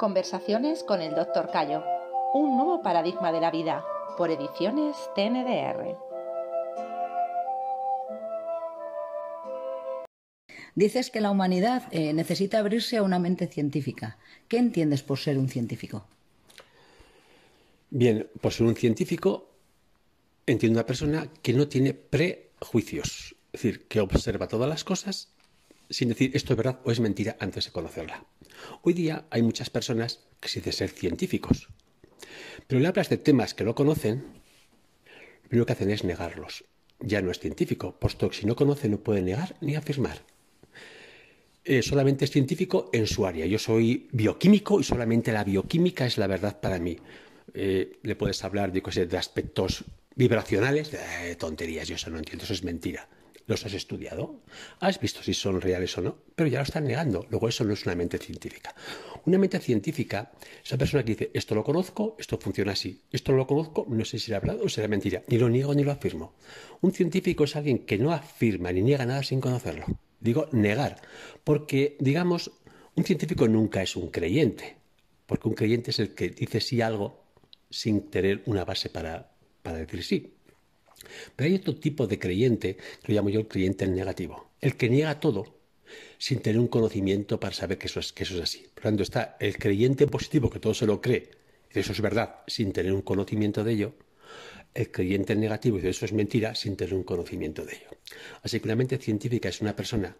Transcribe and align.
Conversaciones 0.00 0.82
con 0.82 1.02
el 1.02 1.14
Dr. 1.14 1.50
Cayo. 1.50 1.84
Un 2.32 2.56
nuevo 2.56 2.80
paradigma 2.80 3.32
de 3.32 3.40
la 3.42 3.50
vida. 3.50 3.84
Por 4.16 4.30
ediciones 4.30 4.96
TNDR. 5.14 5.94
Dices 10.74 11.10
que 11.10 11.20
la 11.20 11.30
humanidad 11.30 11.82
eh, 11.90 12.14
necesita 12.14 12.60
abrirse 12.60 12.96
a 12.96 13.02
una 13.02 13.18
mente 13.18 13.46
científica. 13.46 14.16
¿Qué 14.48 14.56
entiendes 14.56 15.02
por 15.02 15.18
ser 15.18 15.36
un 15.36 15.50
científico? 15.50 16.06
Bien, 17.90 18.26
por 18.40 18.54
ser 18.54 18.68
un 18.68 18.76
científico 18.76 19.50
entiendo 20.46 20.78
una 20.78 20.86
persona 20.86 21.28
que 21.42 21.52
no 21.52 21.68
tiene 21.68 21.92
prejuicios, 21.92 23.36
es 23.52 23.60
decir, 23.60 23.86
que 23.86 24.00
observa 24.00 24.48
todas 24.48 24.66
las 24.70 24.82
cosas 24.82 25.28
sin 25.90 26.08
decir 26.08 26.30
esto 26.34 26.52
es 26.52 26.56
verdad 26.56 26.80
o 26.84 26.92
es 26.92 27.00
mentira 27.00 27.36
antes 27.40 27.66
de 27.66 27.72
conocerla. 27.72 28.24
Hoy 28.82 28.94
día 28.94 29.26
hay 29.30 29.42
muchas 29.42 29.70
personas 29.70 30.20
que 30.40 30.48
se 30.48 30.60
dicen 30.60 30.72
ser 30.72 30.90
científicos, 30.90 31.68
pero 32.66 32.80
le 32.80 32.88
hablas 32.88 33.08
de 33.08 33.18
temas 33.18 33.54
que 33.54 33.64
no 33.64 33.74
conocen, 33.74 34.24
lo 35.42 35.48
primero 35.48 35.66
que 35.66 35.72
hacen 35.72 35.90
es 35.90 36.04
negarlos. 36.04 36.64
Ya 37.00 37.22
no 37.22 37.30
es 37.30 37.40
científico, 37.40 37.98
puesto 37.98 38.30
que 38.30 38.36
si 38.36 38.46
no 38.46 38.54
conoce 38.54 38.88
no 38.88 39.00
puede 39.00 39.22
negar 39.22 39.56
ni 39.60 39.74
afirmar. 39.74 40.22
Eh, 41.64 41.82
solamente 41.82 42.24
es 42.24 42.30
científico 42.30 42.90
en 42.92 43.06
su 43.06 43.26
área. 43.26 43.46
Yo 43.46 43.58
soy 43.58 44.08
bioquímico 44.12 44.80
y 44.80 44.84
solamente 44.84 45.32
la 45.32 45.44
bioquímica 45.44 46.06
es 46.06 46.18
la 46.18 46.26
verdad 46.26 46.60
para 46.60 46.78
mí. 46.78 46.98
Eh, 47.52 47.98
le 48.02 48.16
puedes 48.16 48.44
hablar 48.44 48.70
de, 48.70 49.06
de 49.06 49.18
aspectos 49.18 49.84
vibracionales, 50.14 50.92
de 50.92 51.36
tonterías, 51.36 51.88
yo 51.88 51.96
eso 51.96 52.10
no 52.10 52.18
entiendo, 52.18 52.44
eso 52.44 52.52
es 52.52 52.62
mentira. 52.62 53.08
¿Los 53.50 53.66
has 53.66 53.74
estudiado? 53.74 54.44
¿Has 54.78 55.00
visto 55.00 55.24
si 55.24 55.34
son 55.34 55.60
reales 55.60 55.98
o 55.98 56.02
no? 56.02 56.18
Pero 56.36 56.48
ya 56.48 56.58
lo 56.58 56.62
están 56.62 56.84
negando. 56.84 57.26
Luego 57.30 57.48
eso 57.48 57.64
no 57.64 57.72
es 57.72 57.84
una 57.84 57.96
mente 57.96 58.16
científica. 58.16 58.72
Una 59.24 59.38
mente 59.38 59.58
científica 59.58 60.30
es 60.62 60.70
una 60.70 60.78
persona 60.78 61.02
que 61.02 61.16
dice, 61.16 61.30
esto 61.34 61.56
lo 61.56 61.64
conozco, 61.64 62.14
esto 62.20 62.38
funciona 62.38 62.70
así. 62.70 63.02
Esto 63.10 63.32
no 63.32 63.38
lo 63.38 63.48
conozco, 63.48 63.86
no 63.88 64.04
sé 64.04 64.20
si 64.20 64.26
será 64.26 64.38
verdad 64.38 64.60
o 64.62 64.68
será 64.68 64.86
mentira. 64.86 65.24
Ni 65.26 65.36
lo 65.36 65.48
niego 65.48 65.74
ni 65.74 65.82
lo 65.82 65.90
afirmo. 65.90 66.34
Un 66.80 66.92
científico 66.92 67.42
es 67.42 67.56
alguien 67.56 67.80
que 67.80 67.98
no 67.98 68.12
afirma 68.12 68.70
ni 68.70 68.82
niega 68.82 69.04
nada 69.04 69.24
sin 69.24 69.40
conocerlo. 69.40 69.86
Digo 70.20 70.48
negar. 70.52 71.02
Porque, 71.42 71.96
digamos, 71.98 72.52
un 72.94 73.02
científico 73.02 73.48
nunca 73.48 73.82
es 73.82 73.96
un 73.96 74.12
creyente. 74.12 74.76
Porque 75.26 75.48
un 75.48 75.54
creyente 75.54 75.90
es 75.90 75.98
el 75.98 76.14
que 76.14 76.28
dice 76.28 76.60
sí 76.60 76.82
algo 76.82 77.24
sin 77.68 78.10
tener 78.10 78.44
una 78.46 78.64
base 78.64 78.90
para, 78.90 79.32
para 79.64 79.78
decir 79.78 80.04
sí. 80.04 80.34
Pero 81.36 81.48
hay 81.48 81.56
otro 81.56 81.76
tipo 81.76 82.06
de 82.06 82.18
creyente, 82.18 82.76
que 82.76 83.12
lo 83.12 83.14
llamo 83.14 83.30
yo 83.30 83.40
el 83.40 83.48
creyente 83.48 83.86
negativo, 83.86 84.50
el 84.60 84.76
que 84.76 84.88
niega 84.88 85.20
todo 85.20 85.60
sin 86.18 86.40
tener 86.40 86.60
un 86.60 86.68
conocimiento 86.68 87.40
para 87.40 87.54
saber 87.54 87.78
que 87.78 87.86
eso 87.86 88.00
es, 88.00 88.12
que 88.12 88.22
eso 88.22 88.36
es 88.36 88.42
así. 88.42 88.66
Por 88.74 88.84
lo 88.84 88.90
tanto, 88.90 89.02
está 89.02 89.36
el 89.40 89.56
creyente 89.58 90.06
positivo, 90.06 90.50
que 90.50 90.60
todo 90.60 90.74
se 90.74 90.86
lo 90.86 91.00
cree, 91.00 91.30
eso 91.70 91.92
es 91.92 92.00
verdad, 92.00 92.40
sin 92.46 92.72
tener 92.72 92.92
un 92.92 93.02
conocimiento 93.02 93.64
de 93.64 93.72
ello, 93.72 93.94
el 94.74 94.90
creyente 94.90 95.34
negativo, 95.34 95.78
y 95.78 95.86
eso 95.86 96.04
es 96.04 96.12
mentira, 96.12 96.54
sin 96.54 96.76
tener 96.76 96.94
un 96.94 97.02
conocimiento 97.02 97.64
de 97.64 97.74
ello. 97.74 97.90
Así 98.42 98.60
que 98.60 98.68
una 98.68 98.76
mente 98.76 98.98
científica 98.98 99.48
es 99.48 99.60
una 99.60 99.74
persona 99.74 100.16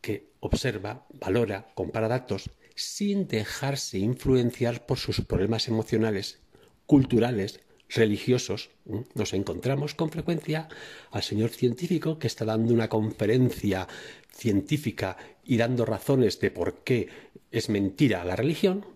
que 0.00 0.32
observa, 0.40 1.06
valora, 1.12 1.70
compara 1.74 2.08
datos, 2.08 2.50
sin 2.74 3.28
dejarse 3.28 3.98
influenciar 3.98 4.86
por 4.86 4.98
sus 4.98 5.20
problemas 5.20 5.68
emocionales, 5.68 6.40
culturales, 6.86 7.60
religiosos, 7.94 8.70
nos 9.14 9.32
encontramos 9.32 9.94
con 9.94 10.10
frecuencia 10.10 10.68
al 11.10 11.22
señor 11.22 11.50
científico 11.50 12.18
que 12.18 12.26
está 12.26 12.44
dando 12.44 12.72
una 12.72 12.88
conferencia 12.88 13.88
científica 14.32 15.16
y 15.44 15.56
dando 15.56 15.84
razones 15.84 16.40
de 16.40 16.50
por 16.50 16.82
qué 16.84 17.08
es 17.50 17.68
mentira 17.68 18.24
la 18.24 18.36
religión, 18.36 18.86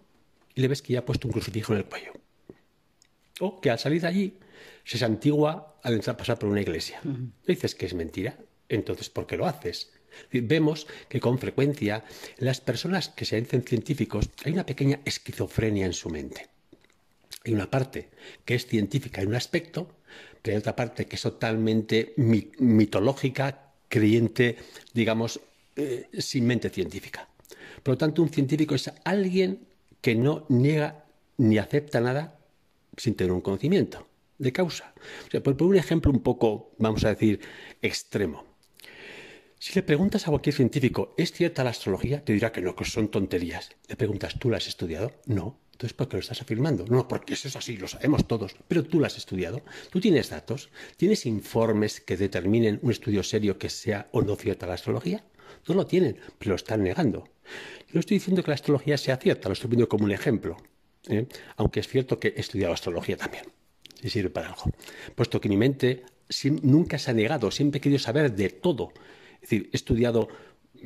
y 0.54 0.60
le 0.60 0.68
ves 0.68 0.82
que 0.82 0.92
ya 0.92 1.00
ha 1.00 1.04
puesto 1.04 1.26
un 1.26 1.32
crucifijo 1.32 1.72
en 1.72 1.78
el 1.78 1.86
cuello. 1.86 2.12
O 3.40 3.60
que 3.60 3.70
al 3.70 3.78
salir 3.78 4.02
de 4.02 4.08
allí 4.08 4.38
se 4.84 4.98
santigua 4.98 5.78
al 5.82 5.94
entrar 5.94 6.14
a 6.14 6.16
pasar 6.16 6.38
por 6.38 6.48
una 6.48 6.60
iglesia. 6.60 7.00
dices 7.46 7.74
que 7.74 7.86
es 7.86 7.94
mentira, 7.94 8.38
entonces 8.68 9.10
¿por 9.10 9.26
qué 9.26 9.36
lo 9.36 9.46
haces? 9.46 9.92
Vemos 10.30 10.86
que 11.08 11.18
con 11.18 11.38
frecuencia 11.38 12.04
las 12.38 12.60
personas 12.60 13.08
que 13.08 13.24
se 13.24 13.40
dicen 13.40 13.62
científicos 13.62 14.30
hay 14.44 14.52
una 14.52 14.66
pequeña 14.66 15.00
esquizofrenia 15.04 15.86
en 15.86 15.92
su 15.92 16.08
mente. 16.08 16.53
Hay 17.44 17.52
una 17.52 17.70
parte 17.70 18.08
que 18.44 18.54
es 18.54 18.66
científica 18.66 19.20
en 19.20 19.28
un 19.28 19.34
aspecto, 19.34 19.88
pero 20.40 20.54
hay 20.54 20.58
otra 20.58 20.74
parte 20.74 21.06
que 21.06 21.16
es 21.16 21.22
totalmente 21.22 22.14
mitológica, 22.16 23.72
creyente, 23.88 24.56
digamos, 24.92 25.40
eh, 25.76 26.08
sin 26.18 26.46
mente 26.46 26.70
científica. 26.70 27.28
Por 27.82 27.94
lo 27.94 27.98
tanto, 27.98 28.22
un 28.22 28.30
científico 28.30 28.74
es 28.74 28.90
alguien 29.04 29.66
que 30.00 30.14
no 30.14 30.46
niega 30.48 31.04
ni 31.36 31.58
acepta 31.58 32.00
nada 32.00 32.38
sin 32.96 33.14
tener 33.14 33.32
un 33.32 33.40
conocimiento 33.40 34.06
de 34.38 34.52
causa. 34.52 34.94
por, 35.42 35.62
un 35.62 35.76
ejemplo 35.76 36.10
un 36.10 36.20
poco, 36.20 36.72
vamos 36.78 37.04
a 37.04 37.10
decir, 37.10 37.40
extremo. 37.82 38.44
Si 39.58 39.72
le 39.74 39.82
preguntas 39.82 40.26
a 40.26 40.30
cualquier 40.30 40.54
científico, 40.54 41.14
¿es 41.16 41.32
cierta 41.32 41.64
la 41.64 41.70
astrología? 41.70 42.24
Te 42.24 42.32
dirá 42.32 42.52
que 42.52 42.60
no, 42.60 42.76
que 42.76 42.84
son 42.84 43.08
tonterías. 43.08 43.70
Le 43.88 43.96
preguntas, 43.96 44.38
¿tú 44.38 44.50
la 44.50 44.58
has 44.58 44.66
estudiado? 44.66 45.12
No. 45.26 45.58
Entonces, 45.74 45.92
¿por 45.92 46.08
qué 46.08 46.16
lo 46.16 46.20
estás 46.20 46.40
afirmando? 46.40 46.84
No, 46.86 47.08
porque 47.08 47.34
eso 47.34 47.48
es 47.48 47.56
así, 47.56 47.76
lo 47.76 47.88
sabemos 47.88 48.28
todos, 48.28 48.54
pero 48.68 48.84
tú 48.84 49.00
lo 49.00 49.06
has 49.06 49.16
estudiado, 49.16 49.60
tú 49.90 50.00
tienes 50.00 50.30
datos, 50.30 50.70
tienes 50.96 51.26
informes 51.26 52.00
que 52.00 52.16
determinen 52.16 52.78
un 52.82 52.92
estudio 52.92 53.24
serio 53.24 53.58
que 53.58 53.68
sea 53.68 54.08
o 54.12 54.22
no 54.22 54.36
cierta 54.36 54.68
la 54.68 54.74
astrología. 54.74 55.24
No 55.66 55.74
lo 55.74 55.84
tienen, 55.84 56.16
pero 56.38 56.50
lo 56.50 56.56
están 56.56 56.84
negando. 56.84 57.28
Yo 57.92 57.98
estoy 57.98 58.18
diciendo 58.18 58.44
que 58.44 58.50
la 58.50 58.54
astrología 58.54 58.96
sea 58.96 59.16
cierta, 59.16 59.48
lo 59.48 59.54
estoy 59.54 59.68
poniendo 59.68 59.88
como 59.88 60.04
un 60.04 60.12
ejemplo, 60.12 60.56
¿eh? 61.08 61.26
aunque 61.56 61.80
es 61.80 61.88
cierto 61.88 62.20
que 62.20 62.28
he 62.28 62.40
estudiado 62.40 62.72
astrología 62.72 63.16
también, 63.16 63.44
si 64.00 64.10
sirve 64.10 64.30
para 64.30 64.50
algo. 64.50 64.70
Puesto 65.16 65.40
que 65.40 65.48
mi 65.48 65.56
mente 65.56 66.04
nunca 66.62 66.98
se 66.98 67.10
ha 67.10 67.14
negado, 67.14 67.50
siempre 67.50 67.78
he 67.78 67.80
querido 67.80 67.98
saber 67.98 68.32
de 68.32 68.50
todo. 68.50 68.92
Es 69.34 69.40
decir, 69.50 69.70
he 69.72 69.76
estudiado 69.76 70.28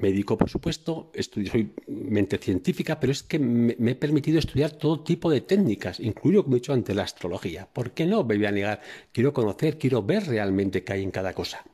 médico, 0.00 0.38
por 0.38 0.48
supuesto, 0.48 1.10
estudio, 1.14 1.50
soy 1.50 1.72
mente 1.86 2.38
científica, 2.38 2.98
pero 2.98 3.12
es 3.12 3.22
que 3.22 3.38
me, 3.38 3.74
he 3.78 3.94
permitido 3.94 4.38
estudiar 4.38 4.72
todo 4.72 5.00
tipo 5.00 5.30
de 5.30 5.40
técnicas, 5.40 6.00
incluyo, 6.00 6.44
como 6.44 6.56
he 6.56 6.60
dicho 6.60 6.72
antes, 6.72 6.94
la 6.94 7.02
astrología. 7.02 7.68
¿Por 7.72 7.92
qué 7.92 8.06
no 8.06 8.24
me 8.24 8.36
voy 8.36 8.46
a 8.46 8.52
negar? 8.52 8.80
Quiero 9.12 9.32
conocer, 9.32 9.78
quiero 9.78 10.02
ver 10.02 10.26
realmente 10.26 10.84
qué 10.84 10.94
hay 10.94 11.02
en 11.02 11.10
cada 11.10 11.32
cosa. 11.32 11.64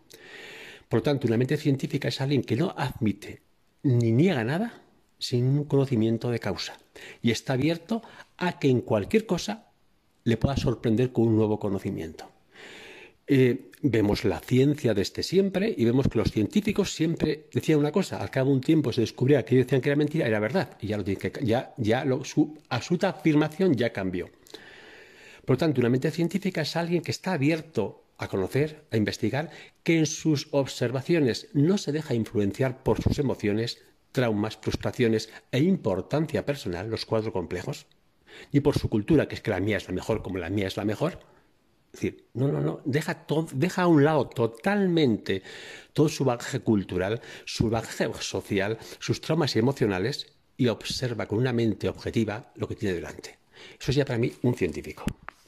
Por 0.88 1.00
lo 1.00 1.02
tanto, 1.02 1.26
una 1.26 1.36
mente 1.36 1.56
científica 1.56 2.08
es 2.08 2.20
alguien 2.20 2.42
que 2.42 2.56
no 2.56 2.74
admite 2.76 3.42
ni 3.82 4.12
niega 4.12 4.44
nada 4.44 4.82
sin 5.18 5.46
un 5.46 5.64
conocimiento 5.64 6.30
de 6.30 6.38
causa 6.38 6.78
y 7.22 7.30
está 7.30 7.54
abierto 7.54 8.02
a 8.36 8.58
que 8.58 8.68
en 8.68 8.80
cualquier 8.80 9.26
cosa 9.26 9.70
le 10.24 10.36
pueda 10.36 10.56
sorprender 10.56 11.12
con 11.12 11.28
un 11.28 11.36
nuevo 11.36 11.58
conocimiento. 11.58 12.33
Eh, 13.26 13.70
vemos 13.80 14.24
la 14.24 14.40
ciencia 14.40 14.92
desde 14.92 15.22
siempre 15.22 15.74
y 15.76 15.84
vemos 15.84 16.08
que 16.08 16.18
los 16.18 16.30
científicos 16.30 16.92
siempre 16.94 17.46
decían 17.52 17.78
una 17.78 17.92
cosa, 17.92 18.18
al 18.18 18.30
cabo 18.30 18.50
de 18.50 18.56
un 18.56 18.60
tiempo 18.60 18.92
se 18.92 19.00
descubría 19.00 19.44
que 19.44 19.56
decían 19.56 19.80
que 19.80 19.88
era 19.88 19.96
mentira, 19.96 20.26
era 20.26 20.40
verdad, 20.40 20.76
y 20.80 20.88
ya, 20.88 20.98
lo 20.98 21.04
que, 21.04 21.32
ya, 21.42 21.74
ya 21.78 22.04
su 22.24 22.58
absoluta 22.68 23.10
afirmación 23.10 23.74
ya 23.74 23.92
cambió. 23.92 24.30
Por 25.44 25.56
lo 25.56 25.58
tanto, 25.58 25.80
una 25.80 25.90
mente 25.90 26.10
científica 26.10 26.62
es 26.62 26.76
alguien 26.76 27.02
que 27.02 27.10
está 27.10 27.32
abierto 27.32 28.04
a 28.18 28.28
conocer, 28.28 28.84
a 28.90 28.96
investigar, 28.96 29.50
que 29.82 29.98
en 29.98 30.06
sus 30.06 30.48
observaciones 30.52 31.48
no 31.52 31.78
se 31.78 31.92
deja 31.92 32.14
influenciar 32.14 32.82
por 32.82 33.02
sus 33.02 33.18
emociones, 33.18 33.82
traumas, 34.12 34.56
frustraciones 34.56 35.30
e 35.50 35.60
importancia 35.60 36.46
personal, 36.46 36.88
los 36.88 37.04
cuatro 37.04 37.32
complejos, 37.32 37.86
ni 38.52 38.60
por 38.60 38.78
su 38.78 38.88
cultura, 38.88 39.28
que 39.28 39.34
es 39.34 39.40
que 39.40 39.50
la 39.50 39.60
mía 39.60 39.78
es 39.78 39.88
la 39.88 39.94
mejor 39.94 40.22
como 40.22 40.38
la 40.38 40.50
mía 40.50 40.66
es 40.66 40.76
la 40.76 40.84
mejor, 40.84 41.18
es 41.94 42.00
decir, 42.00 42.26
no, 42.34 42.48
no, 42.48 42.60
no, 42.60 42.80
deja, 42.84 43.24
deja 43.52 43.82
a 43.82 43.86
un 43.86 44.02
lado 44.02 44.28
totalmente 44.28 45.44
todo 45.92 46.08
su 46.08 46.24
bagaje 46.24 46.58
cultural, 46.58 47.20
su 47.44 47.70
bagaje 47.70 48.10
social, 48.18 48.78
sus 48.98 49.20
traumas 49.20 49.54
emocionales 49.54 50.26
y 50.56 50.66
observa 50.66 51.26
con 51.26 51.38
una 51.38 51.52
mente 51.52 51.88
objetiva 51.88 52.50
lo 52.56 52.66
que 52.66 52.74
tiene 52.74 52.96
delante. 52.96 53.38
Eso 53.78 53.92
es 53.92 53.96
ya 53.96 54.04
para 54.04 54.18
mí 54.18 54.32
un 54.42 54.54
científico. 54.56 55.04